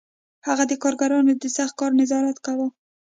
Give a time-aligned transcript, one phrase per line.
[0.47, 2.67] هغه د کارګرانو د سخت کار نظارت کاوه